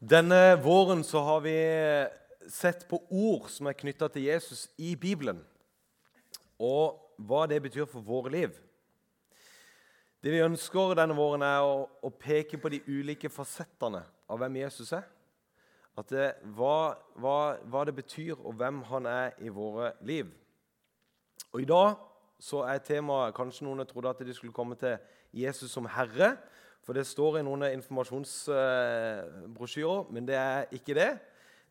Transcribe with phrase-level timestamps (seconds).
[0.00, 1.52] Denne våren så har vi
[2.48, 5.42] sett på ord som er knytta til Jesus i Bibelen,
[6.56, 8.54] og hva det betyr for våre liv.
[10.24, 14.56] Det vi ønsker denne våren, er å, å peke på de ulike fasettene av hvem
[14.62, 15.04] Jesus er.
[16.08, 17.36] Det, hva, hva,
[17.68, 20.30] hva, det betyr, og hvem han er i våre liv.
[21.52, 22.00] Og I dag
[22.40, 24.96] så er temaet Kanskje noen trodde at de skulle komme til
[25.36, 26.38] Jesus som herre.
[26.84, 31.12] For det står i noen informasjonsbrosjyrer, men det er ikke det.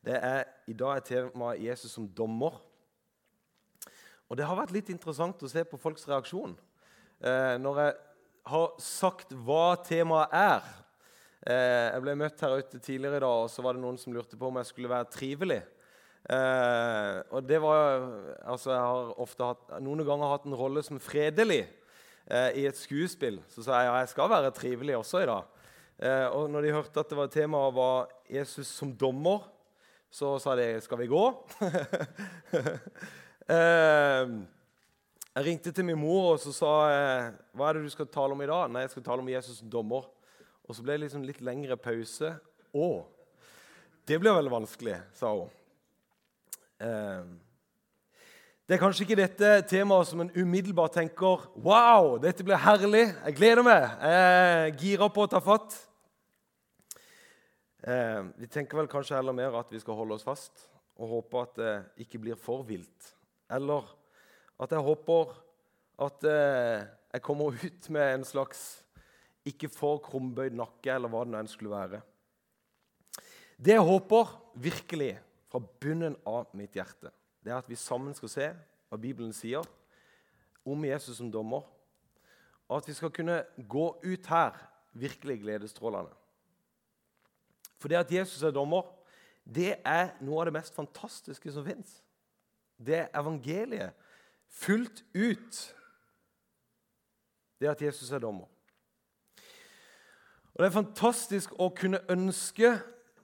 [0.05, 2.53] det er, I dag er temaet Jesus som dommer.
[4.29, 6.53] Og Det har vært litt interessant å se på folks reaksjon
[7.25, 7.93] eh, når jeg
[8.49, 10.61] har sagt hva temaet er.
[11.49, 14.13] Eh, jeg ble møtt her ute tidligere i dag, og så var det noen som
[14.13, 15.61] lurte på om jeg skulle være trivelig.
[16.29, 18.03] Eh, og det var,
[18.43, 21.63] altså Jeg har ofte hatt, noen ganger hatt en rolle som fredelig
[22.29, 23.41] eh, i et skuespill.
[23.49, 25.43] Så sa jeg ja, jeg skal være trivelig også i dag.
[25.99, 29.49] Eh, og når de hørte at det var temaet var Jesus som dommer,
[30.09, 31.33] så sa de 'Skal vi gå?'
[33.49, 34.25] eh,
[35.35, 36.71] jeg ringte til min mor og så sa
[37.53, 39.57] 'Hva er det du skal tale om i dag?' 'Nei, jeg skal tale om Jesus
[39.57, 40.09] som dommer.'
[40.69, 42.39] Og så ble det liksom litt lengre pause.
[42.73, 43.05] 'Å,
[44.07, 45.49] det blir veldig vanskelig', sa hun.
[46.79, 47.23] Eh,
[48.69, 53.07] det er kanskje ikke dette temaet som en umiddelbart tenker Wow, dette blir herlig.
[53.25, 53.87] Jeg gleder meg.
[54.05, 55.73] Jeg girer på å ta fatt.
[57.81, 60.67] Eh, vi tenker vel kanskje heller mer at vi skal holde oss fast
[61.01, 61.73] og håpe at det
[62.05, 63.09] ikke blir for vilt.
[63.49, 63.89] Eller
[64.61, 65.33] at jeg håper
[66.05, 68.83] at eh, jeg kommer ut med en slags
[69.49, 72.03] ikke for krumbøyd nakke, eller hva det nå enn skulle være.
[73.57, 75.15] Det jeg håper virkelig
[75.49, 77.09] fra bunnen av mitt hjerte,
[77.43, 78.47] det er at vi sammen skal se
[78.89, 79.65] hva Bibelen sier
[80.67, 81.63] om Jesus som dommer,
[82.69, 84.57] og at vi skal kunne gå ut her
[84.93, 86.11] virkelig gledesstrålende.
[87.79, 88.83] For det at Jesus er dommer,
[89.45, 92.01] det er noe av det mest fantastiske som fins.
[92.77, 93.95] Det er evangeliet
[94.49, 95.59] fullt ut.
[97.59, 98.47] Det at Jesus er dommer.
[100.53, 102.73] Og Det er fantastisk å kunne ønske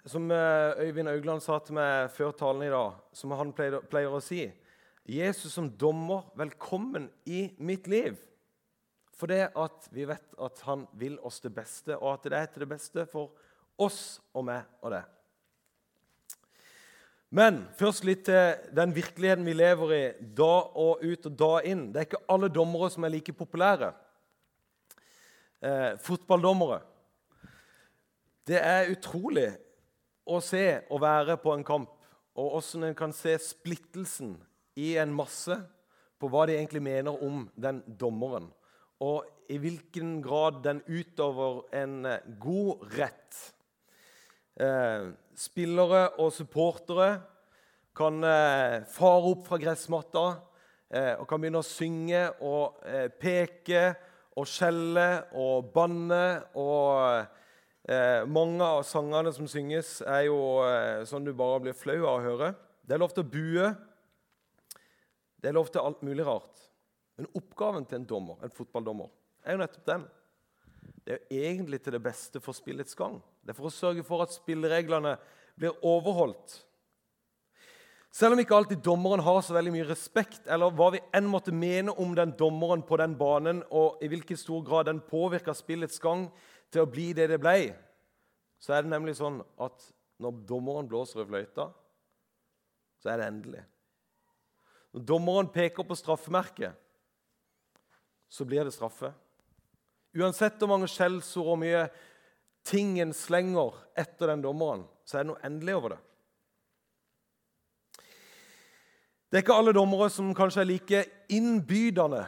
[0.06, 4.22] som eh, Øyvind Augland sa til meg før talen i dag, som han pleier, å
[4.22, 4.44] si
[5.06, 8.20] Jesus som dommer, velkommen i mitt liv.
[9.16, 12.48] For det at vi vet at han vil oss det beste, og at det er
[12.52, 13.34] til det beste for
[13.82, 15.04] oss og meg og det.
[17.36, 20.04] Men først litt til den virkeligheten vi lever i
[20.38, 21.88] da og ut og da inn.
[21.92, 23.90] Det er ikke alle dommere som er like populære.
[25.66, 26.84] Eh, fotballdommere.
[28.46, 29.50] Det er utrolig
[30.26, 31.92] å se og være på en kamp,
[32.36, 34.36] og hvordan en kan se splittelsen
[34.76, 35.56] i en masse
[36.20, 38.50] på hva de egentlig mener om den dommeren,
[39.04, 43.40] og i hvilken grad den utøver en eh, god rett.
[44.56, 47.10] Eh, spillere og supportere
[47.96, 50.26] kan eh, fare opp fra gressmatta
[50.90, 53.84] eh, og kan begynne å synge og eh, peke
[54.36, 55.08] og skjelle
[55.40, 56.26] og banne
[56.60, 57.28] og
[57.86, 62.16] Eh, mange av sangene som synges, er jo eh, sånn du bare blir flau av
[62.16, 62.48] å høre.
[62.82, 63.68] Det er lov til å bue.
[65.38, 66.64] Det er lov til alt mulig rart.
[67.20, 69.12] Men oppgaven til en dommer, en fotballdommer
[69.46, 70.06] er jo nettopp den.
[71.06, 73.20] Det er jo egentlig til det beste for spillets gang.
[73.46, 75.14] Det er for å sørge for at spillereglene
[75.54, 76.64] blir overholdt.
[78.16, 81.54] Selv om ikke alltid dommeren har så veldig mye respekt, eller hva vi enn måtte
[81.54, 86.00] mene om den dommeren på den banen, og i hvilken stor grad den påvirker spillets
[86.02, 86.30] gang,
[86.74, 87.74] til å bli det det ble,
[88.60, 89.90] så er det nemlig sånn at
[90.24, 91.70] når dommeren blåser i fløyta,
[93.02, 93.64] så er det endelig.
[94.96, 96.74] Når dommeren peker på straffemerket,
[98.32, 99.12] så blir det straffe.
[100.16, 101.86] Uansett hvor mange skjellsord og mye
[102.66, 106.02] ting en slenger etter den dommeren, så er det noe endelig over det.
[109.30, 111.04] Det er ikke alle dommere som kanskje er like
[111.36, 112.24] innbydende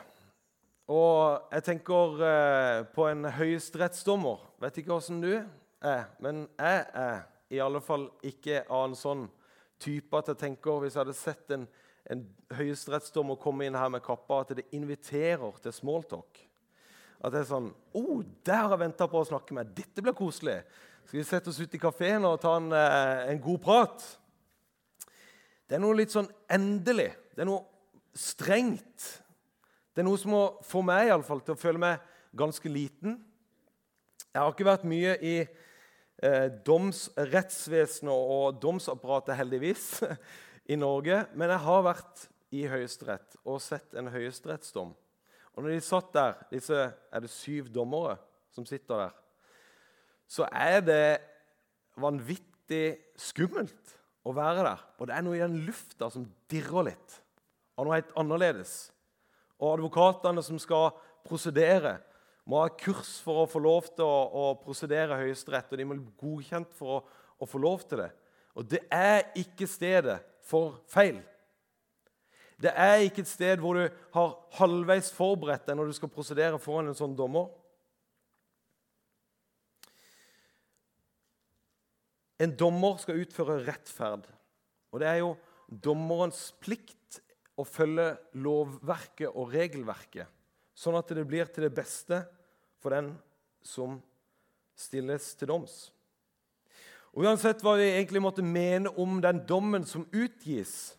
[0.87, 4.45] og jeg tenker eh, på en høyesterettsdommer.
[4.63, 9.25] Vet ikke åssen du er, men jeg er i alle fall ikke av en sånn
[9.79, 11.67] type at jeg tenker Hvis jeg hadde sett en,
[12.09, 12.23] en
[12.55, 16.41] høyesterettsdommer komme inn her med kappa, at det inviterer til smalltalk.
[17.19, 19.75] At det er sånn 'Å, oh, der har jeg venta på å snakke med.
[19.75, 20.63] Dette blir koselig.'
[21.07, 24.03] Skal vi sette oss ut i kafeen og ta en, eh, en god prat?
[25.67, 27.13] Det er noe litt sånn endelig.
[27.31, 27.63] Det er noe
[28.11, 29.21] strengt.
[29.97, 32.01] Det er noe som må få meg i alle fall, til å føle meg
[32.37, 33.15] ganske liten.
[34.29, 39.87] Jeg har ikke vært mye i eh, domsrettsvesenet og domsapparatet, heldigvis,
[40.73, 41.23] i Norge.
[41.33, 44.91] Men jeg har vært i Høyesterett og sett en høyesterettsdom.
[45.57, 48.19] Og når de satt der, disse er det syv dommere
[48.53, 49.15] som sitter der,
[50.29, 51.07] så er det
[51.97, 54.85] vanvittig skummelt å være der.
[55.01, 57.17] Og det er noe i den lufta som dirrer litt,
[57.73, 58.75] av noe helt annerledes.
[59.57, 60.91] Og advokatene som skal
[61.27, 61.97] prosedere,
[62.47, 65.97] må ha kurs for å få lov til å, å prosedere Høyesterett, og de må
[65.97, 67.01] bli godkjent for å,
[67.43, 68.11] å få lov til det.
[68.57, 71.19] Og det er ikke stedet for feil.
[72.57, 73.83] Det er ikke et sted hvor du
[74.15, 77.51] har halvveis forberedt deg når du skal prosedere foran en sånn dommer.
[82.41, 84.25] En dommer skal utføre rettferd.
[84.93, 85.35] Og det er jo
[85.67, 86.96] dommerens plikt
[87.57, 90.29] å følge lovverket og regelverket,
[90.77, 92.21] sånn at det blir til det beste
[92.77, 93.11] for den
[93.65, 93.97] som
[94.77, 95.77] stilles til doms.
[97.17, 100.93] Og Uansett hva vi egentlig måtte mene om den dommen som utgis,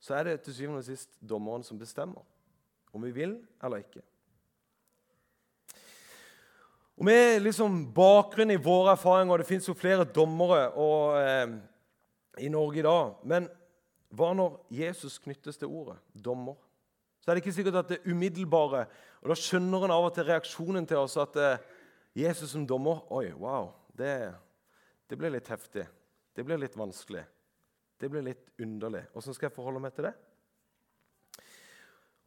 [0.00, 2.24] så er det til syvende og sist dommeren som bestemmer
[2.96, 4.00] om vi vil eller ikke.
[6.98, 11.58] Og Med liksom bakgrunn i våre erfaringer og Det fins jo flere dommere og, eh,
[12.42, 13.14] i Norge i dag.
[13.24, 13.48] Men
[14.14, 16.56] hva når Jesus knyttes til ordet dommer?
[17.20, 18.86] Så er det ikke sikkert at det umiddelbare
[19.20, 21.64] Og Da skjønner en av og til reaksjonen til oss at eh,
[22.16, 24.32] Jesus som dommer Oi, wow, det,
[25.10, 25.84] det blir litt heftig.
[26.32, 27.24] Det blir litt vanskelig.
[27.98, 29.02] Det blir litt underlig.
[29.18, 30.14] Åssen skal jeg forholde meg til det?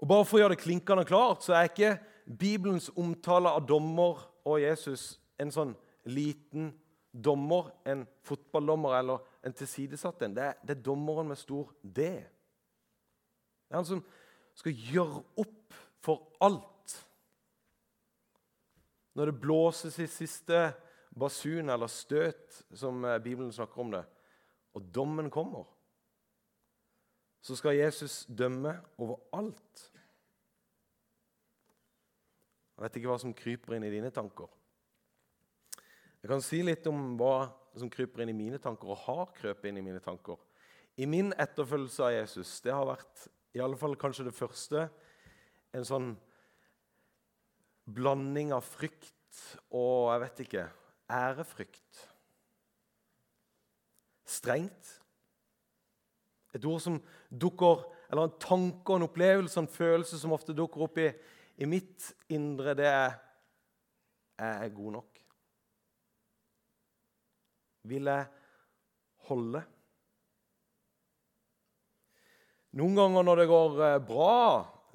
[0.01, 1.95] Og Bare for å gjøre det klinkende klart, så er ikke
[2.25, 5.73] Bibelens omtale av dommer og Jesus en sånn
[6.09, 6.71] liten
[7.11, 10.35] dommer, en fotballdommer eller en tilsidesatt en.
[10.35, 12.05] Det, det, er dommeren med stor D.
[12.05, 14.03] Det er han som
[14.57, 16.95] skal gjøre opp for alt.
[19.17, 20.71] Når det blåses i siste
[21.11, 24.03] basun eller støt, som eh, Bibelen snakker om det,
[24.73, 25.65] og dommen kommer,
[27.41, 29.87] så skal Jesus dømme over alt.
[32.77, 34.47] Jeg vet ikke hva som kryper inn i dine tanker.
[36.21, 37.49] Jeg kan si litt om hva
[37.79, 40.39] som kryper inn i mine tanker, og har krøpet inn i mine tanker.
[40.99, 44.85] I min etterfølgelse av Jesus det har vært i alle fall kanskje det første
[45.75, 46.11] en sånn
[47.91, 49.11] blanding av frykt
[49.71, 50.65] og jeg vet ikke
[51.11, 52.01] ærefrykt.
[54.27, 54.97] Strengt.
[56.55, 56.99] Et ord som
[57.31, 61.05] dukker Eller en tanke og en opplevelse en følelse som ofte dukker opp i,
[61.63, 63.13] i mitt indre, det er
[64.35, 65.10] Jeg er god nok.
[67.87, 68.25] Vil jeg
[69.29, 69.63] holde?
[72.77, 74.37] Noen ganger når det går eh, bra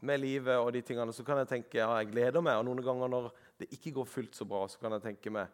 [0.06, 2.61] med livet, og de tingene, så kan jeg tenke ja, jeg gleder meg.
[2.61, 3.31] Og noen ganger når
[3.61, 5.50] det ikke går fullt så bra, så kan jeg tenke meg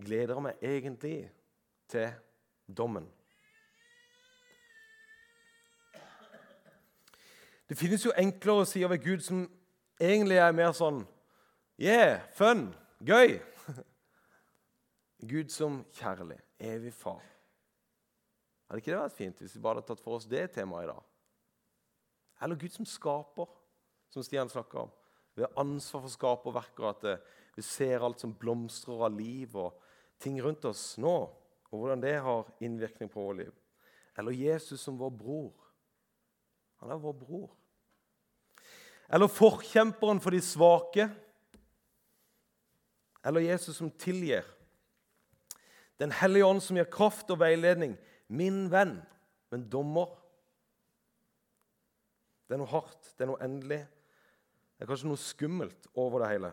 [0.00, 1.16] gleder jeg meg egentlig
[1.90, 2.12] til
[2.66, 3.08] dommen.
[7.70, 9.44] Det finnes jo enklere sider ved Gud som
[10.00, 11.04] egentlig er mer sånn
[11.80, 12.74] Yeah, fun,
[13.06, 13.38] gøy.
[15.30, 17.22] Gud som kjærlig, evig far.
[18.68, 20.90] Hadde ikke det vært fint hvis vi bare hadde tatt for oss det temaet i
[20.92, 21.06] dag?
[22.40, 23.48] Eller Gud som skaper,
[24.12, 24.92] som Stian snakka om.
[25.34, 27.24] Vi har ansvar for skaperverket, at eh,
[27.56, 29.76] vi ser alt som blomstrer av liv og
[30.20, 31.16] ting rundt oss nå,
[31.70, 33.52] og hvordan det har innvirkning på vårt liv.
[34.18, 35.66] Eller Jesus som vår bror.
[36.80, 37.50] Han er vår bror.
[39.10, 41.08] Eller forkjemperen for de svake.
[43.26, 44.46] Eller Jesus som tilgir.
[46.00, 47.96] Den hellige ånd som gir kraft og veiledning.
[48.32, 48.96] Min venn,
[49.52, 50.14] men dommer.
[52.48, 53.82] Det er noe hardt, det er noe endelig.
[54.74, 56.52] Det er kanskje noe skummelt over det hele.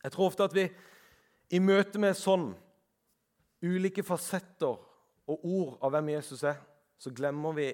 [0.00, 0.64] Jeg tror ofte at vi
[1.52, 2.48] i møte med sånn
[3.60, 4.78] ulike fasetter
[5.30, 6.56] og ord av hvem Jesus er,
[6.96, 7.68] så glemmer vi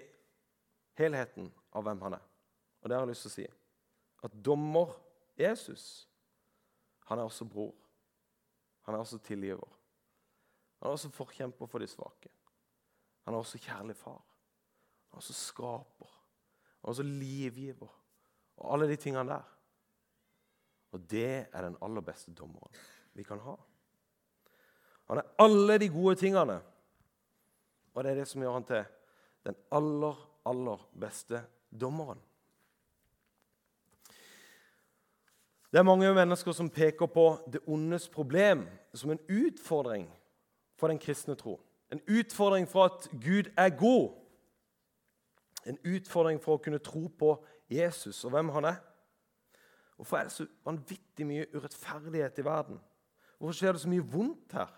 [0.98, 2.26] helheten av hvem han er.
[2.82, 3.46] Og det har jeg lyst til å si.
[4.26, 4.94] At dommer
[5.38, 5.84] Jesus,
[7.06, 7.74] han er også bror.
[8.86, 9.66] Han er også tilgiver.
[10.78, 12.30] Han er også forkjemper for de svake.
[13.24, 14.20] Han er også kjærlig far.
[15.08, 16.10] Han er også skaper.
[16.80, 18.02] Han er også livgiver.
[18.56, 19.42] Og alle de tingene der.
[20.92, 22.76] Og det er den aller beste dommeren
[23.16, 23.54] vi kan ha.
[25.08, 26.60] Han er alle de gode tingene.
[27.94, 28.84] Og det er det som gjør han til
[29.46, 30.16] den aller,
[30.46, 31.40] aller beste
[31.80, 32.20] dommeren.
[35.72, 40.06] Det er mange mennesker som peker på det ondes problem som en utfordring
[40.76, 41.60] for den kristne tro.
[41.92, 44.14] En utfordring for at Gud er god.
[45.66, 47.32] En utfordring for å kunne tro på
[47.70, 48.80] Jesus og hvem han er.
[49.96, 52.80] Hvorfor er det så vanvittig mye urettferdighet i verden?
[53.38, 54.72] Hvorfor skjer det så mye vondt her?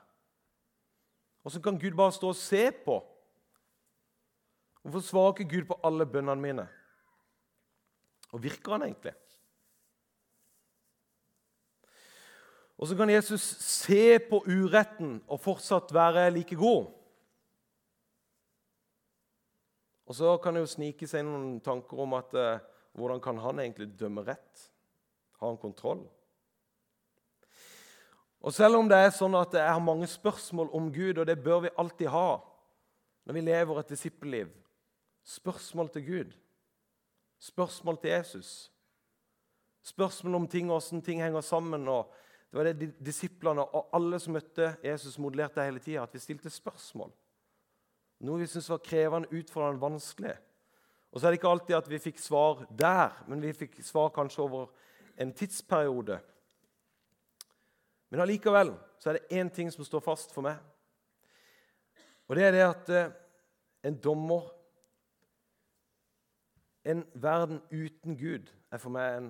[1.43, 2.99] Hvordan kan Gud bare stå og se på?
[4.83, 6.69] Hvorfor svarer ikke Gud på alle bønnene mine?
[8.33, 9.15] Og virker han egentlig?
[12.79, 16.93] Og så kan Jesus se på uretten og fortsatt være like god.
[20.07, 22.63] Og så kan det jo snike seg noen tanker om at eh,
[22.97, 24.63] hvordan kan han egentlig dømme rett?
[25.41, 26.07] Har han kontroll?
[28.41, 31.37] Og Selv om det er sånn at jeg har mange spørsmål om Gud, og det
[31.43, 32.39] bør vi alltid ha
[33.27, 34.55] når vi lever et disippelliv
[35.29, 36.31] Spørsmål til Gud,
[37.39, 38.71] spørsmål til Jesus,
[39.85, 41.85] spørsmål om ting hvordan ting henger sammen.
[41.89, 42.09] og
[42.49, 46.51] Det var det disiplene og alle som møtte Jesus, modellerte hele tida, at vi stilte
[46.51, 47.11] spørsmål.
[48.25, 50.35] Noe vi syntes var krevende, utfordrende, vanskelig.
[51.13, 54.11] Og så er det ikke alltid at vi fikk svar der, men vi fikk svar
[54.17, 54.67] kanskje over
[55.21, 56.19] en tidsperiode.
[58.11, 60.57] Men allikevel så er det én ting som står fast for meg.
[62.29, 63.11] Og det er det at eh,
[63.89, 64.55] en dommer
[66.89, 69.27] En verden uten Gud er for meg en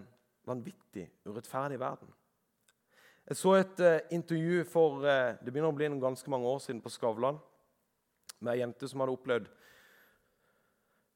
[0.47, 2.07] vanvittig urettferdig verden.
[3.28, 6.80] Jeg så et uh, intervju for uh, det begynner å bli ganske mange år siden
[6.80, 7.37] på Skavlan
[8.40, 9.50] med ei jente som hadde opplevd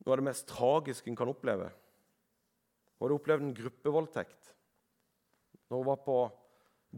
[0.02, 1.70] noe av det mest tragiske en kan oppleve.
[2.98, 4.50] Hun hadde opplevd en gruppevoldtekt
[5.70, 6.18] når hun var på,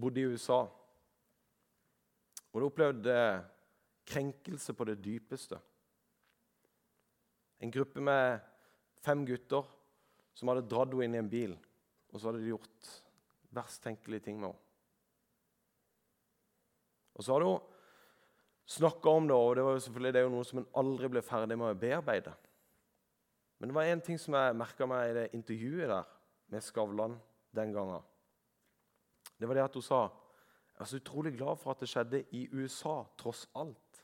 [0.02, 0.64] bodde i USA.
[2.50, 3.44] Hun hadde opplevd uh,
[4.10, 5.60] krenkelse på det dypeste.
[7.62, 8.42] En gruppe med
[9.06, 9.70] fem gutter
[10.34, 11.54] som hadde dratt henne inn i en bil,
[12.10, 12.94] og så hadde de gjort
[13.54, 14.63] verst tenkelige ting med henne.
[17.14, 17.60] Og så hadde hun
[18.66, 21.10] snakka om det, og det var jo selvfølgelig det er jo noe som en aldri
[21.12, 22.34] ble ferdig med å bearbeide.
[23.58, 26.10] Men det var én ting som jeg merka meg i det intervjuet der
[26.52, 27.16] med Skavlan
[27.54, 28.02] den gangen.
[29.38, 30.02] Det var det at hun sa
[30.74, 34.00] jeg er så utrolig glad for at det skjedde i USA, tross alt.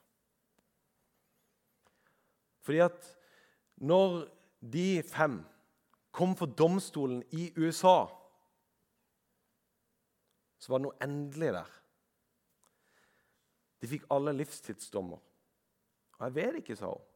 [2.63, 3.09] Fordi at
[3.83, 4.29] når
[4.73, 5.41] de fem
[6.15, 8.07] kom for domstolen i USA,
[10.61, 11.80] så var det noe endelig der.
[13.81, 15.21] De fikk alle livstidsdommer.
[16.19, 17.07] Og jeg vet ikke, sa hun,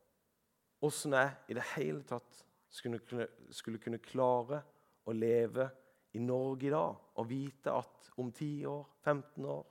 [0.85, 4.63] åssen jeg i det hele tatt skulle kunne, skulle kunne klare
[5.05, 5.69] å leve
[6.17, 9.63] i Norge i dag og vite at om 10 år, 15 år,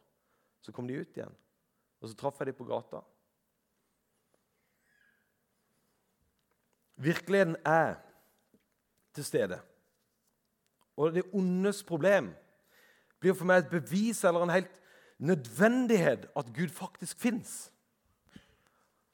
[0.64, 1.36] så kom de ut igjen.
[2.02, 3.02] Og så traff jeg dem på gata.
[7.04, 7.98] Virkeligheten er
[9.16, 9.60] til stede.
[10.96, 12.30] Og det ondes problem
[13.20, 14.83] blir for meg et bevis eller en helt
[15.24, 17.72] nødvendighet at Gud faktisk fins.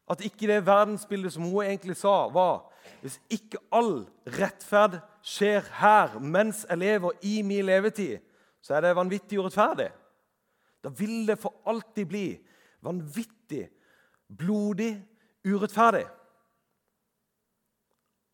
[0.10, 2.66] At ikke det verdensbildet som hun egentlig sa, var
[3.02, 4.08] hvis ikke all
[4.40, 8.18] rettferd skjer her mens jeg lever i min levetid,
[8.62, 9.90] så er det vanvittig urettferdig.
[10.84, 12.26] Da vil det for alltid bli
[12.82, 13.68] vanvittig,
[14.38, 14.96] blodig
[15.46, 16.08] urettferdig.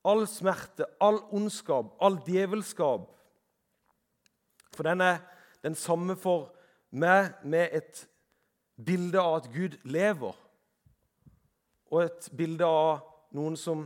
[0.06, 3.12] All smerte, all ondskap, all djevelskap
[4.76, 5.18] For den er
[5.64, 6.55] den samme for
[6.96, 8.08] med, med et
[8.86, 10.36] bilde av at Gud lever,
[11.92, 13.04] og et bilde av
[13.36, 13.86] noen som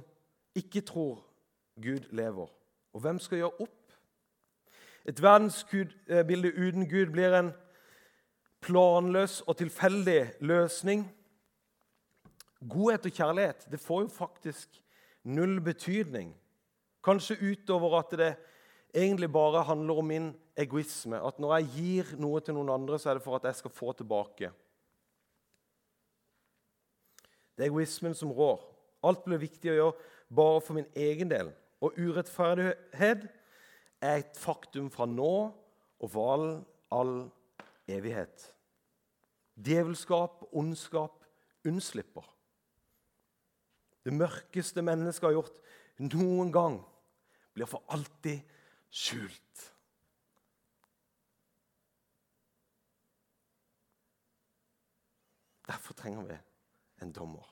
[0.57, 1.17] ikke tror
[1.81, 2.49] Gud lever.
[2.93, 3.75] Og hvem skal gjøre opp?
[5.09, 7.51] Et verdensbilde uten Gud blir en
[8.61, 11.07] planløs og tilfeldig løsning.
[12.59, 14.81] Godhet og kjærlighet det får jo faktisk
[15.23, 16.35] null betydning.
[17.03, 18.33] Kanskje utover at det
[18.93, 21.19] egentlig bare handler om min egoisme.
[21.23, 23.73] At når jeg gir noe til noen andre, så er det for at jeg skal
[23.73, 24.51] få tilbake.
[27.55, 28.61] Det er egoismen som rår.
[29.03, 31.51] Alt blir viktig å gjøre bare for min egen del.
[31.83, 33.25] Og urettferdighet
[33.99, 35.33] er et faktum fra nå
[35.99, 36.49] og for all,
[36.95, 37.15] all
[37.91, 38.45] evighet.
[39.59, 41.23] Djevelskap, ondskap,
[41.67, 42.23] unnslipper.
[44.07, 45.59] Det mørkeste mennesket har gjort
[45.99, 46.79] noen gang,
[47.51, 48.39] blir for alltid
[48.87, 49.65] skjult.
[55.69, 56.37] Derfor trenger vi
[57.03, 57.45] en dommer.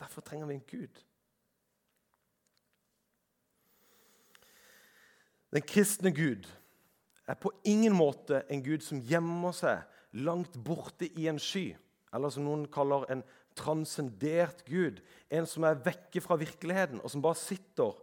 [0.00, 1.02] Derfor trenger vi en Gud.
[5.50, 6.48] Den kristne Gud
[7.26, 9.86] er på ingen måte en Gud som gjemmer seg
[10.26, 11.70] langt borte i en sky,
[12.14, 13.22] eller som noen kaller en
[13.58, 14.98] transcendert Gud.
[15.30, 17.94] En som er vekke fra virkeligheten, og som bare sitter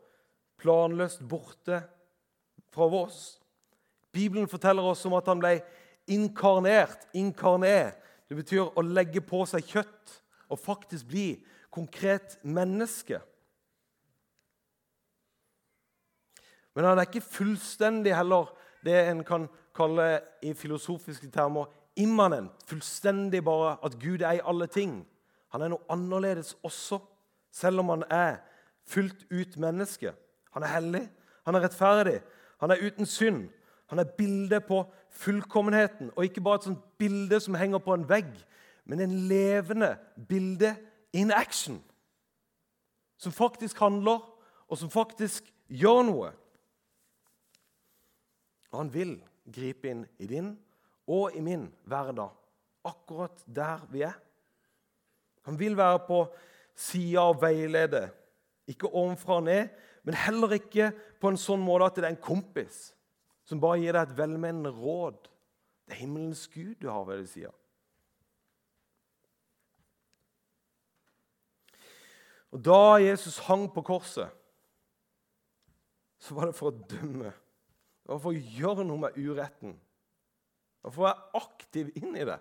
[0.61, 1.81] planløst borte
[2.71, 3.37] fra oss.
[4.15, 5.57] Bibelen forteller oss om at han ble
[6.07, 10.17] inkarnert, inkarnert, det betyr å legge på seg kjøtt
[10.51, 11.27] og faktisk bli
[11.73, 13.19] konkret menneske.
[16.75, 18.51] Men han er ikke fullstendig heller
[18.85, 22.53] det en kan kalle i filosofiske termer immanent.
[22.69, 24.99] Fullstendig bare at Gud er i alle ting.
[25.53, 26.99] Han er noe annerledes også,
[27.51, 28.39] selv om han er
[28.87, 30.13] fullt ut menneske.
[30.53, 31.03] Han er hellig,
[31.45, 32.19] han er rettferdig,
[32.61, 33.47] han er uten synd.
[33.87, 38.07] Han er bildet på fullkommenheten, og ikke bare et sånt bilde som henger på en
[38.09, 38.33] vegg,
[38.85, 39.93] men en levende
[40.27, 40.73] bilde
[41.15, 41.79] in action.
[43.17, 44.19] Som faktisk handler,
[44.67, 46.31] og som faktisk gjør noe.
[48.71, 49.15] Og han vil
[49.55, 50.51] gripe inn i din
[51.07, 52.35] og i min hverdag,
[52.83, 54.17] akkurat der vi er.
[55.47, 56.25] Han vil være på
[56.75, 58.09] sida og veilede,
[58.67, 59.71] ikke ovenfra og ned,
[60.03, 60.91] men heller ikke
[61.21, 62.89] på en sånn måte at det er en kompis
[63.47, 65.29] som bare gir deg et velmenende råd.
[65.87, 67.53] Det er himmelens Gud du har ved din side.
[72.51, 74.29] Og Da Jesus hang på korset,
[76.19, 77.31] så var det for å dømme.
[78.03, 79.75] Det var for å gjøre noe med uretten.
[79.77, 82.39] Det var for å være aktiv inn i det.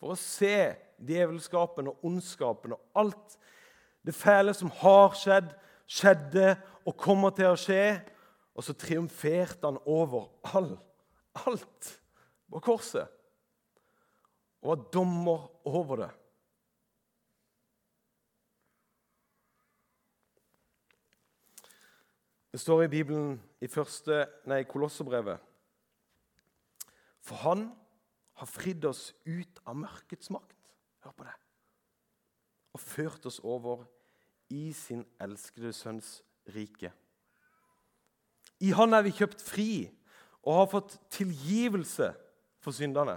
[0.00, 0.56] For å se
[1.04, 3.36] djevelskapen og ondskapen og alt
[4.04, 5.52] det fæle som har skjedd,
[5.84, 6.54] skjedde
[6.88, 8.00] og kommer til å skje.
[8.60, 10.74] Og så triumferte han over all,
[11.46, 11.86] alt
[12.52, 13.08] på korset.
[14.60, 16.10] Og var dommer over det.
[22.52, 25.40] Det står i Bibelen i første, nei, Kolosserbrevet
[27.24, 27.70] For han
[28.42, 30.58] har fridd oss ut av mørkets makt.
[31.00, 31.36] Hør på det.
[32.76, 33.86] Og ført oss over
[34.52, 36.18] i sin elskede sønns
[36.52, 36.92] rike.
[38.60, 39.70] I han er vi kjøpt fri
[40.44, 42.10] og har fått tilgivelse
[42.60, 43.16] for synderne.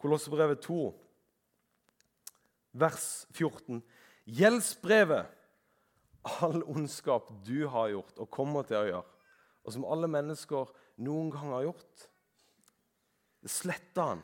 [0.00, 0.80] Kolossebrevet 2,
[2.80, 3.80] vers 14.
[4.26, 5.30] Gjeldsbrevet
[6.42, 9.08] all ondskap du har gjort og kommer til å gjøre,
[9.62, 10.70] og som alle mennesker
[11.02, 12.06] noen gang har gjort.
[13.42, 14.22] Det sletta han.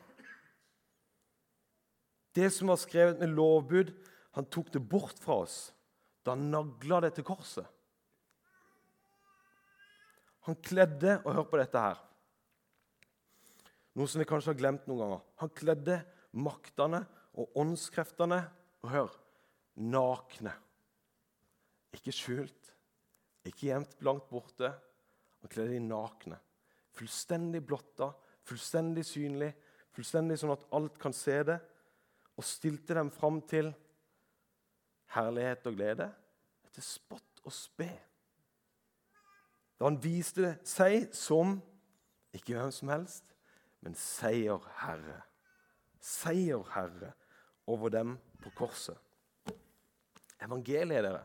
[2.35, 3.91] Det som var skrevet med lovbud,
[4.37, 5.57] han tok det bort fra oss
[6.23, 7.65] da han nagla det til korset.
[10.49, 11.99] Han kledde Og hør på dette her.
[13.99, 15.21] Noe som vi kanskje har glemt noen ganger.
[15.41, 15.97] Han kledde
[16.39, 17.03] maktene
[17.37, 18.37] og åndskreftene
[18.85, 19.15] og hør,
[19.81, 20.53] nakne.
[21.97, 22.69] Ikke skjult,
[23.43, 24.71] ikke gjemt langt borte.
[25.41, 26.37] Han kledde de nakne.
[26.95, 28.11] Fullstendig blotta,
[28.47, 29.51] fullstendig synlig,
[29.95, 31.59] fullstendig sånn at alt kan se det.
[32.39, 33.73] Og stilte dem fram til
[35.17, 36.07] herlighet og glede
[36.69, 37.89] etter spott og spe.
[39.79, 41.57] Da han viste seg som
[42.35, 43.31] ikke hvem som helst,
[43.79, 45.21] men seierherre.
[46.03, 47.13] Seierherre
[47.69, 48.97] over dem på korset.
[50.39, 51.23] Evangeliet, dere,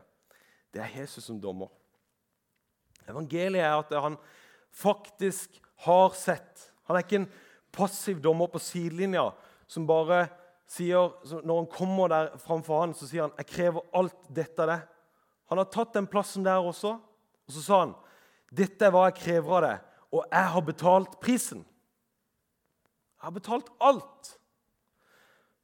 [0.73, 1.71] det er Jesus som dommer.
[3.07, 4.17] Evangeliet er at han
[4.75, 6.69] faktisk har sett.
[6.87, 7.31] Han er ikke en
[7.75, 9.29] passiv dommer på sidelinja
[9.67, 10.25] som bare
[10.67, 11.13] sier,
[11.43, 14.87] Når han kommer der framfor han, så sier han 'Jeg krever alt dette av deg'.
[15.49, 16.99] Han har tatt den plassen der også,
[17.47, 17.95] og så sa han
[18.55, 21.65] 'Dette er hva jeg krever av deg, og jeg har betalt prisen'.
[23.15, 24.35] Jeg har betalt alt.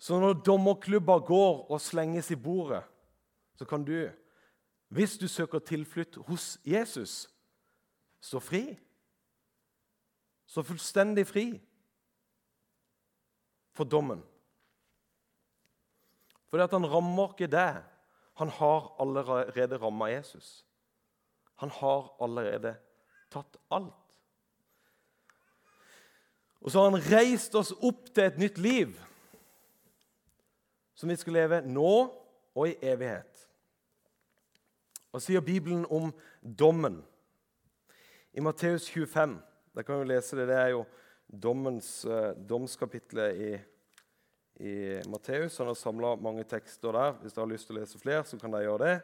[0.02, 2.84] Så når dommerklubber går og slenges i bordet,
[3.56, 4.10] så kan du
[4.92, 7.30] hvis du søker tilflukt hos Jesus,
[8.20, 8.64] stå fri.
[10.52, 11.46] Stå fullstendig fri
[13.72, 14.20] for dommen.
[16.52, 17.84] Fordi at han rammer ikke det.
[18.36, 20.66] Han har allerede ramma Jesus.
[21.62, 22.76] Han har allerede
[23.32, 24.18] tatt alt.
[26.62, 28.98] Og så har han reist oss opp til et nytt liv
[30.98, 31.94] som vi skal leve nå
[32.54, 33.46] og i evighet.
[35.10, 37.00] Hva sier Bibelen om dommen?
[38.32, 39.40] I Matteus 25
[39.76, 40.82] der kan vi lese det, det er jo
[41.32, 43.52] dommens, uh, domskapitlet i,
[44.68, 44.74] i
[45.08, 45.58] Matteus.
[45.62, 47.14] Han har samla mange tekster der.
[47.22, 48.98] Hvis dere har lyst til å lese flere, så kan dere gjøre det.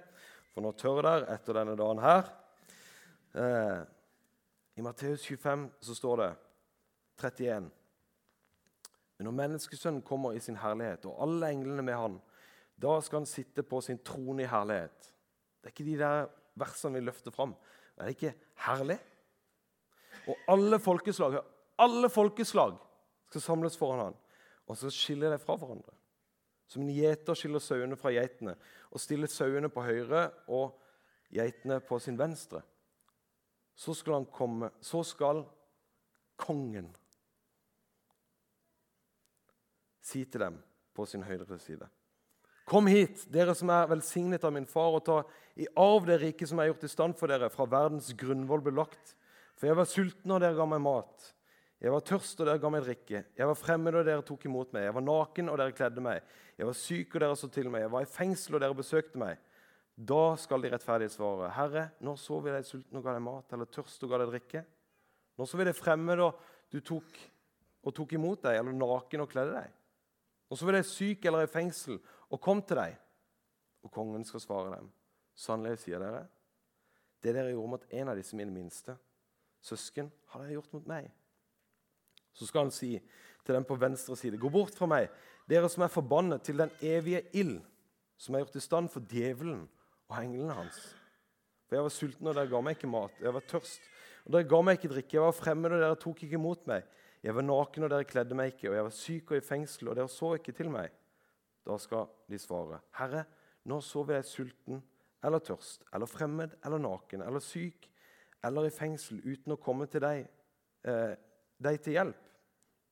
[0.52, 2.28] For nå tør dere etter denne dagen her.
[3.36, 3.84] Uh,
[4.78, 6.30] I Matteus 25 så står det
[7.24, 7.70] 31.
[9.18, 12.18] Men når menneskesønnen kommer i sin herlighet, og alle englene med han,
[12.78, 15.12] da skal han sitte på sin trone i herlighet.
[15.58, 17.56] Det er ikke de der versene vi løfter fram.
[17.96, 18.34] Det er ikke
[18.68, 19.00] herlig?
[20.28, 21.40] Og alle folkeslag,
[21.80, 22.78] alle folkeslag
[23.30, 24.18] skal samles foran han,
[24.68, 25.94] og så skiller de fra hverandre.
[26.68, 28.54] Som en gjeter skiller sauene fra geitene
[28.92, 30.76] og stiller sauene på høyre og
[31.34, 32.62] geitene på sin venstre.
[33.78, 35.44] Så skal han komme, så skal
[36.38, 36.90] kongen
[40.02, 40.58] si til dem
[40.96, 41.90] på sin høyre side
[42.68, 45.22] Kom hit, dere som er velsignet av min far, og ta
[45.56, 48.74] i arv det riket som er gjort i stand for dere fra verdens grunnvoll ble
[48.76, 49.14] lagt.
[49.56, 51.30] For jeg var sulten, og dere ga meg mat.
[51.80, 53.22] Jeg var tørst, og dere ga meg drikke.
[53.40, 54.84] Jeg var fremmed, og dere tok imot meg.
[54.84, 56.36] Jeg var naken, og dere kledde meg.
[56.60, 57.86] Jeg var syk, og dere så til meg.
[57.86, 59.40] Jeg var i fengsel, og dere besøkte meg.
[59.98, 63.54] Da skal de rettferdige svare, Herre, når så vi deg sulten og ga deg mat,
[63.56, 64.62] eller tørst og ga deg drikke?
[65.38, 67.18] Når så vi deg fremmed og du tok,
[67.82, 69.72] og tok imot deg, eller naken og kledde deg?
[70.48, 72.94] Når så vi deg syk eller i fengsel og kom til deg?
[73.88, 74.92] Og kongen skal svare dem.
[75.38, 76.28] Sannelig sier dere,
[77.26, 78.94] det dere gjorde mot en av disse mine minste
[79.66, 81.10] søsken, har dere gjort mot meg.
[82.38, 82.94] Så skal han si
[83.46, 85.10] til dem på venstre side, gå bort fra meg,
[85.50, 87.58] dere som er forbannet til den evige ild,
[88.18, 89.66] som er gjort i stand for djevelen
[90.08, 90.80] og englene hans.
[91.68, 93.18] For jeg var sulten, og dere ga meg ikke mat.
[93.22, 93.90] Jeg var tørst,
[94.26, 95.18] og dere ga meg ikke drikke.
[95.18, 96.86] Jeg var fremmed, og dere tok ikke imot meg.
[97.26, 98.70] Jeg var naken, og dere kledde meg ikke.
[98.72, 100.96] Og jeg var syk og i fengsel, og dere så ikke til meg.
[101.68, 103.26] Da skal de svare, Herre,
[103.68, 104.80] nå så vi deg sulten
[105.28, 107.90] eller tørst, eller fremmed eller naken, eller syk
[108.48, 110.28] eller i fengsel uten å komme til deg,
[110.88, 111.16] eh,
[111.60, 112.30] deg til hjelp?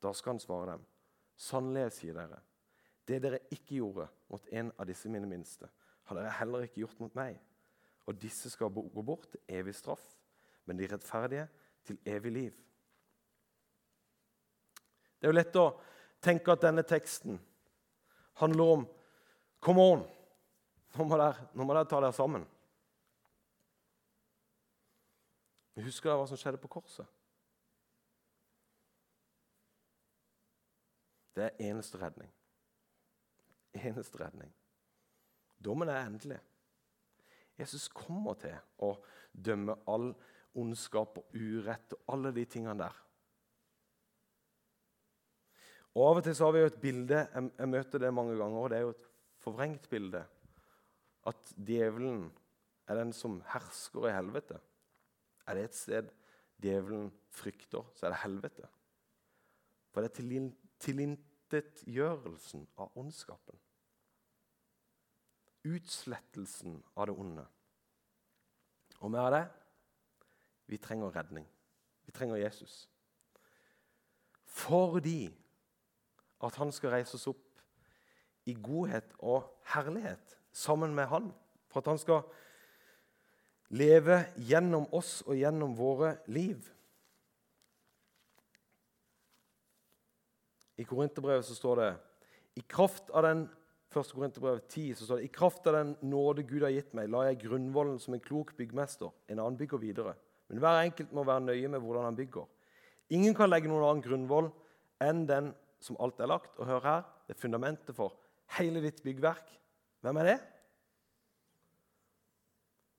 [0.02, 0.86] Da skal han svare dem.
[1.38, 2.42] Sannelig, sier dere,
[3.06, 5.70] det dere ikke gjorde mot en av disse mine minste,
[6.06, 7.38] har dere heller ikke gjort mot meg.
[8.06, 10.04] Og disse skal gå bort til evig straff,
[10.66, 11.48] men de rettferdige
[11.86, 12.52] til evig liv.
[15.20, 15.70] Det er jo lett å
[16.22, 17.40] tenke at denne teksten
[18.42, 18.86] handler om
[19.66, 20.04] Come on!
[20.96, 22.44] Nå må dere, ta dere sammen.
[25.82, 27.10] Husker dere hva som skjedde på korset?
[31.36, 32.30] Det er eneste redning.
[33.76, 34.54] Eneste redning.
[35.66, 36.38] Dommen er endelig.
[37.60, 38.92] Jesus kommer til å
[39.32, 40.12] dømme all
[40.56, 43.02] ondskap og urett og alle de tingene der.
[45.96, 48.60] Og Av og til så har vi jo et bilde jeg, møter det mange ganger,
[48.60, 49.10] og det er jo et
[49.44, 50.26] forvrengt bilde.
[51.26, 52.26] At djevelen
[52.92, 54.60] er den som hersker i helvete.
[55.48, 56.12] Er det et sted
[56.62, 58.68] djevelen frykter, så er det helvete.
[59.94, 60.50] For det er
[60.84, 63.56] tilintetgjørelsen av ondskapen.
[65.66, 67.46] Utslettelsen av det onde.
[69.02, 69.46] Og med det
[70.70, 71.48] vi trenger redning.
[72.06, 72.90] Vi trenger Jesus.
[74.46, 75.34] Fordi
[76.44, 77.62] at han skal reise oss opp
[78.46, 81.32] i godhet og herlighet sammen med han.
[81.70, 82.24] For at han skal
[83.74, 86.62] leve gjennom oss og gjennom våre liv.
[90.78, 91.92] I Korinterbrevet står det
[92.60, 93.46] i kraft av den
[93.96, 94.12] 1.
[94.12, 97.24] Korinterbrev 10 så står det, i kraft av den nåde Gud har gitt meg, la
[97.30, 99.14] jeg grunnvollen som en klok byggmester.
[99.32, 100.16] En annen bygger videre.
[100.50, 102.50] Men hver enkelt må være nøye med hvordan han bygger.
[103.16, 104.50] Ingen kan legge noen annen grunnvoll
[105.04, 105.54] enn den
[105.84, 106.58] som alt er lagt.
[106.60, 108.18] Og hør her, det er fundamentet for
[108.58, 109.48] hele ditt byggverk.
[110.06, 110.40] Hvem er det?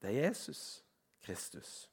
[0.03, 0.83] Det er Jesus
[1.27, 1.87] Kristus.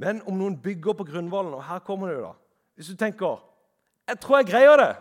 [0.00, 2.34] Men om noen bygger på grunnvollen, og her kommer det jo, da
[2.74, 3.44] Hvis du tenker
[4.08, 4.96] 'Jeg tror jeg greier det.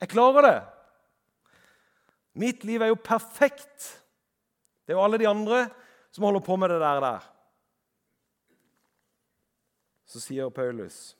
[0.00, 0.73] Jeg klarer det.'
[2.34, 3.90] Mitt liv er jo perfekt.
[4.84, 5.66] Det er jo alle de andre
[6.14, 7.02] som holder på med det der.
[7.02, 7.28] der.
[10.04, 11.14] Så sier Paulus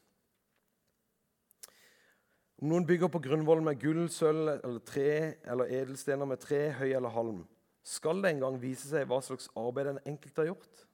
[2.64, 5.08] om noen bygger på grunnvollen med gull, sølv eller tre
[5.52, 7.42] eller edelstener med tre, høy eller halm,
[7.84, 10.84] skal det en gang vise seg hva slags arbeid den enkelte har gjort.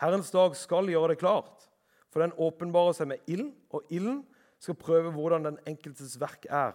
[0.00, 1.66] Herrens dag skal gjøre det klart,
[2.08, 4.22] for den åpenbarer seg med ild, og ilden
[4.62, 6.72] skal prøve hvordan den enkeltes verk er.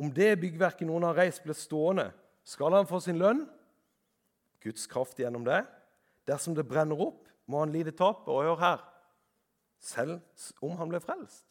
[0.00, 2.08] Om det byggverket noen har reist, blir stående,
[2.48, 3.44] skal han få sin lønn?
[4.64, 5.60] Guds kraft gjennom det.
[6.28, 8.32] Dersom det brenner opp, må han lide tapet.
[8.32, 8.82] Og hør her
[9.80, 10.18] selv
[10.64, 11.44] om han ble frelst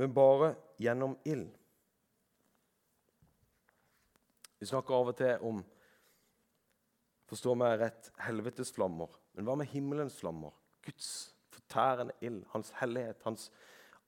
[0.00, 1.50] men bare gjennom ild.
[4.58, 5.58] Vi snakker av og til om
[7.28, 9.12] forstå meg rett, helvetes flammer.
[9.36, 10.54] Men hva med himmelens flammer?
[10.86, 13.50] Guds fortærende ild, hans hellighet, hans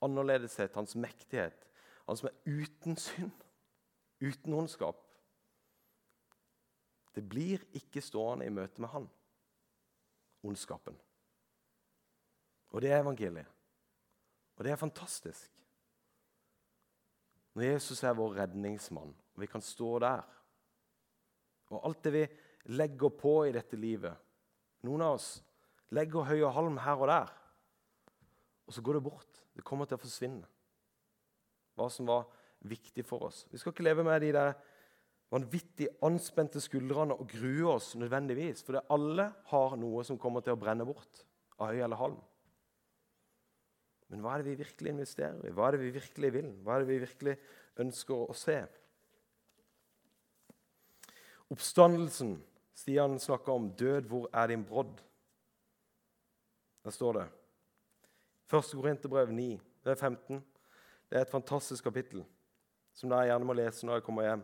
[0.00, 1.68] annerledeshet, hans mektighet.
[2.12, 3.32] Han som er uten synd,
[4.20, 4.98] uten ondskap.
[7.16, 9.06] Det blir ikke stående i møte med han,
[10.44, 10.98] ondskapen.
[12.68, 13.48] Og det er evangeliet.
[14.60, 15.48] Og det er fantastisk.
[17.56, 20.22] Når Jesus er vår redningsmann, og vi kan stå der
[21.72, 22.26] Og alt det vi
[22.76, 24.16] legger på i dette livet
[24.84, 25.34] Noen av oss
[25.88, 27.32] legger høy og halm her og der,
[28.66, 29.46] og så går det bort.
[29.56, 30.48] Det kommer til å forsvinne.
[31.76, 32.26] Hva som var
[32.68, 33.46] viktig for oss.
[33.50, 34.52] Vi skal ikke leve med de der
[35.32, 38.62] vanvittig anspente skuldrene og grue oss nødvendigvis.
[38.64, 41.24] For det alle har noe som kommer til å brenne bort
[41.58, 42.20] av høy eller halm.
[44.12, 45.54] Men hva er det vi virkelig investerer i?
[45.56, 46.48] Hva er det vi virkelig vil?
[46.60, 47.36] Hva er det vi virkelig
[47.80, 48.58] ønsker å se?
[51.52, 52.36] Oppstandelsen.
[52.76, 55.00] Stian snakker om 'død, hvor er din brodd'?
[56.84, 57.26] Der står det.
[58.52, 58.72] 1.
[58.72, 60.42] Korinterbrev 9, det er 15.
[61.12, 62.22] Det er et fantastisk kapittel
[62.96, 64.42] som jeg gjerne må lese når jeg kommer hjem.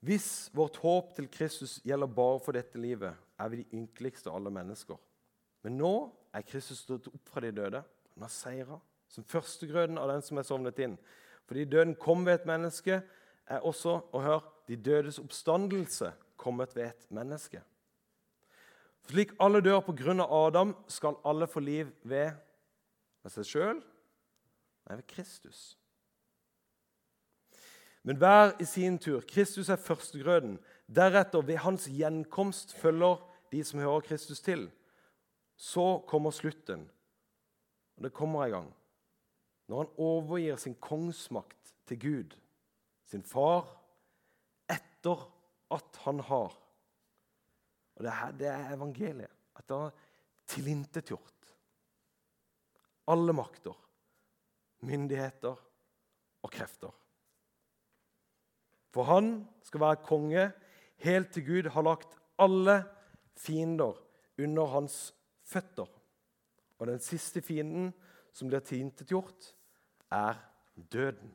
[0.00, 4.38] Hvis vårt håp til Kristus gjelder bare for dette livet, er vi de ynkeligste av
[4.38, 4.96] alle mennesker.
[5.60, 5.92] Men nå
[6.32, 7.82] er Kristus stått opp fra de døde.
[8.14, 8.78] Han har seira
[9.12, 10.96] som førstegrøden av den som er sovnet inn.
[11.44, 13.02] Fordi døden kom ved et menneske,
[13.44, 17.60] er også og hør, de dødes oppstandelse kommet ved et menneske.
[19.10, 22.32] Slik alle dør på grunn av Adam, skal alle få liv ved,
[23.22, 25.72] ved seg sjøl, nei, ved Kristus.
[28.02, 29.22] Men hver i sin tur.
[29.28, 30.56] Kristus er førstegrøden.
[30.90, 33.20] Deretter, ved hans gjenkomst, følger
[33.52, 34.70] de som hører Kristus til.
[35.56, 36.88] Så kommer slutten.
[37.96, 38.70] Og det kommer en gang.
[39.68, 42.34] Når han overgir sin kongsmakt til Gud,
[43.06, 43.70] sin far,
[44.70, 45.28] etter
[45.70, 46.58] at han har
[47.96, 49.38] Og det, her, det er evangeliet.
[49.56, 49.92] At det har
[50.48, 51.32] tilintetgjort
[53.10, 53.74] alle makter,
[54.86, 55.56] myndigheter
[56.42, 56.92] og krefter.
[58.92, 60.50] For han skal være konge
[61.02, 62.82] helt til Gud har lagt alle
[63.36, 63.96] fiender
[64.38, 65.88] under hans føtter.
[66.78, 67.92] Og den siste fienden
[68.32, 69.52] som blir tilintetgjort,
[70.12, 70.38] er
[70.92, 71.32] døden.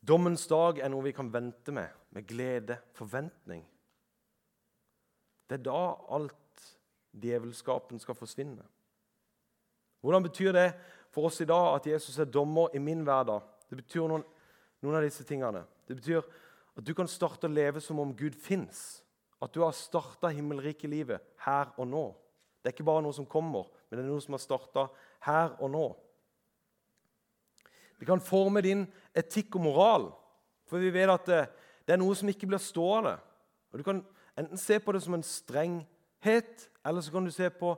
[0.00, 3.64] Dommens dag er noe vi kan vente med, med glede, forventning.
[5.50, 5.80] Det er da
[6.14, 6.66] alt
[7.20, 8.64] djevelskapen skal forsvinne.
[10.00, 10.68] Hvordan betyr det
[11.12, 13.42] for oss i dag at Jesus er dommer i min hverdag?
[13.68, 14.24] Det betyr noen,
[14.80, 15.66] noen av disse tingene.
[15.86, 19.02] Det betyr at du kan starte å leve som om Gud fins.
[19.40, 22.04] At du har starta himmelrike-livet her og nå.
[22.60, 24.86] Det er ikke bare noe som kommer, men det er noe som har starta
[25.26, 25.84] her og nå.
[28.00, 30.06] Det kan forme din etikk og moral,
[30.66, 31.40] for vi vet at det,
[31.84, 33.18] det er noe som ikke blir stående.
[33.72, 34.00] Og Du kan
[34.38, 37.74] enten se på det som en strenghet, eller så kan du se på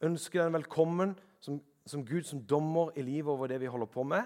[0.00, 4.02] ønske den velkommen som, som Gud som dommer i livet over det vi holder på
[4.02, 4.24] med.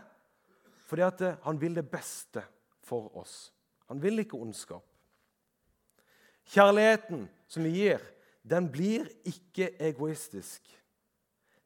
[0.87, 2.43] Fordi at det, han vil det beste
[2.83, 3.53] for oss.
[3.89, 4.85] Han vil ikke ondskap.
[6.51, 7.99] Kjærligheten som vi gir,
[8.43, 10.63] den blir ikke egoistisk.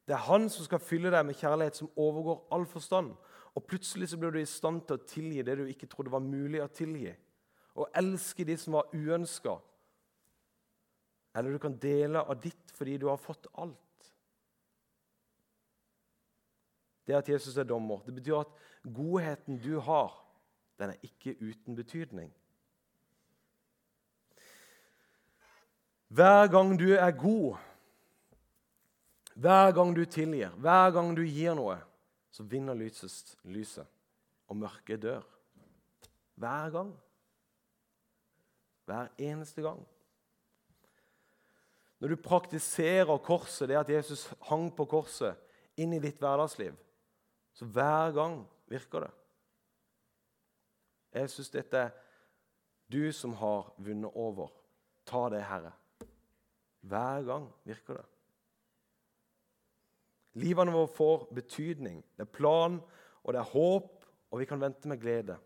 [0.07, 3.15] Det er han som skal fylle deg med kjærlighet som overgår all forstand.
[3.55, 6.23] Og plutselig så blir du i stand til å tilgi det du ikke trodde var
[6.23, 7.13] mulig å tilgi.
[7.79, 9.55] Og elske de som var uønska.
[11.35, 13.79] Eller du kan dele av ditt fordi du har fått alt.
[17.05, 20.15] Det at Jesus er dommer, det betyr at godheten du har,
[20.79, 22.31] den er ikke uten betydning.
[26.15, 27.59] Hver gang du er god,
[29.35, 31.77] hver gang du tilgir, hver gang du gir noe,
[32.35, 33.87] så vinner lyset, lyset,
[34.51, 35.23] og mørket dør.
[36.35, 36.89] Hver gang.
[38.85, 39.79] Hver eneste gang.
[41.99, 45.39] Når du praktiserer korset, det at Jesus hang på korset,
[45.79, 46.75] inn i ditt hverdagsliv,
[47.55, 49.13] så hver gang virker det.
[51.15, 51.95] Jeg syns dette er
[52.91, 54.51] du som har vunnet over.
[55.07, 55.71] Ta det, Herre.
[56.83, 58.05] Hver gang virker det.
[60.35, 62.01] Livene våre får betydning.
[62.17, 62.79] Det er plan,
[63.23, 65.37] og det er håp, og vi kan vente med glede.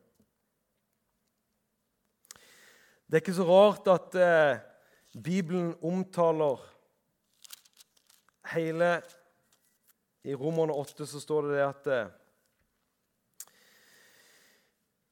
[3.09, 4.59] Det er ikke så rart at eh,
[5.23, 6.61] Bibelen omtaler
[8.53, 9.01] hele
[10.23, 12.11] I Romerne 8 så står det, det at eh,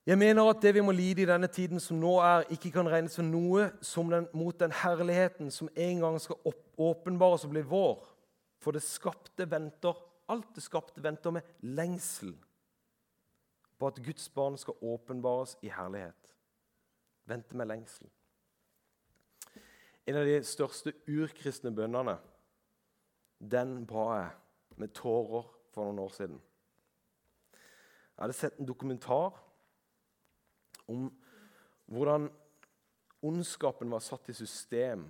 [0.07, 2.87] Jeg mener at det vi må lide i denne tiden som nå er, ikke kan
[2.89, 7.61] regnes for noe som den, mot den herligheten som en gang skal åpenbares og bli
[7.61, 8.16] vår.
[8.67, 9.95] For det skapte venter,
[10.27, 12.33] alt det skapte venter med lengsel
[13.79, 16.33] på at Guds barn skal åpenbares i herlighet.
[17.31, 18.09] Vente med lengsel.
[20.03, 22.17] En av de største urkristne bønnene,
[23.39, 26.41] den ba jeg med tårer for noen år siden.
[27.55, 29.39] Jeg hadde sett en dokumentar
[30.91, 31.07] om
[31.87, 32.27] hvordan
[33.23, 35.07] ondskapen var satt i system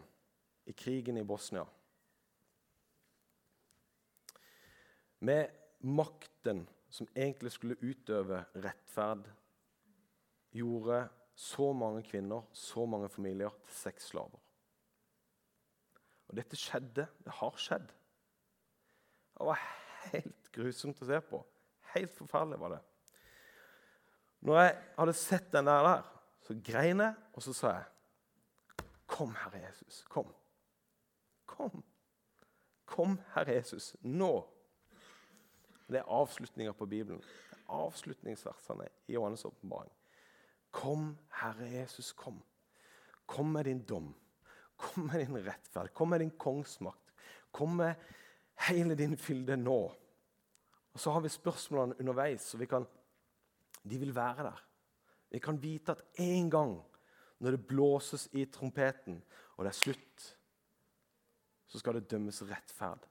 [0.70, 1.65] i krigen i Bosnia.
[5.19, 5.49] Med
[5.80, 9.27] makten som egentlig skulle utøve rettferd,
[10.56, 14.39] gjorde så mange kvinner, så mange familier, til sexslaver.
[16.27, 17.06] Og dette skjedde.
[17.23, 17.88] Det har skjedd.
[19.38, 19.62] Det var
[20.12, 21.41] helt grusomt å se på.
[21.93, 22.82] Helt forferdelig var det.
[24.47, 26.10] Når jeg hadde sett den der, der
[26.47, 27.93] så grein jeg, og så sa jeg
[29.08, 30.01] Kom, Herre Jesus.
[30.12, 30.34] Kom.
[31.47, 31.84] Kom.
[32.86, 34.32] Kom, Herre Jesus, nå.
[35.88, 37.21] Det er avslutninga på Bibelen.
[37.67, 39.91] Avslutningsversene i Johannes' åpenbaring.
[40.71, 42.41] Kom, Herre Jesus, kom.
[43.26, 44.13] Kom med din dom.
[44.76, 45.93] Kom med din rettferd.
[45.93, 47.13] Kom med din kongsmakt.
[47.52, 47.95] Kom med
[48.67, 49.80] hele din fylde nå.
[50.93, 52.86] Og Så har vi spørsmålene underveis, så vi kan
[53.89, 54.63] de vil være der.
[55.30, 56.84] Vi kan vite at en gang
[57.39, 59.21] når det blåses i trompeten,
[59.56, 60.38] og det er slutt,
[61.67, 63.06] så skal det dømmes rettferd.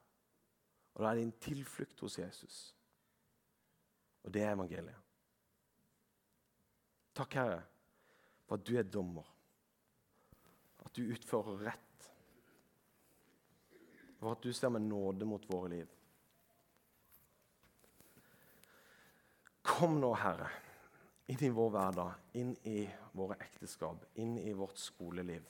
[0.97, 2.61] Og da er en tilflukt hos Jesus.
[4.25, 5.03] Og det er evangeliet.
[7.17, 7.61] Takk, Herre,
[8.45, 9.29] for at du er dommer.
[10.85, 12.09] At du utfører rett.
[14.17, 15.93] For at du ser med nåde mot våre liv.
[19.67, 20.49] Kom nå, Herre,
[21.29, 22.87] inn i vår hverdag, inn i
[23.19, 25.45] våre ekteskap, inn i vårt skoleliv.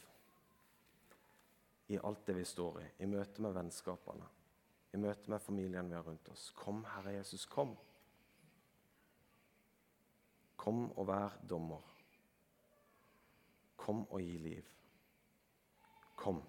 [1.94, 4.26] I alt det vi står i, i møte med vennskapene,
[4.96, 6.48] i møte med familien vi har rundt oss.
[6.56, 7.76] Kom, Herre Jesus, kom.
[10.56, 11.84] Kom og vær dommer.
[13.76, 14.70] Kom og gi liv.
[16.16, 16.40] Kom.